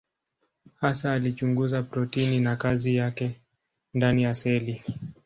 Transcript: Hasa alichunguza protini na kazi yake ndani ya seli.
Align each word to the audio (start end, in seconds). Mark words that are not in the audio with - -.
Hasa 0.81 1.13
alichunguza 1.13 1.83
protini 1.83 2.39
na 2.39 2.55
kazi 2.55 2.95
yake 2.95 3.41
ndani 3.93 4.23
ya 4.23 4.33
seli. 4.33 4.83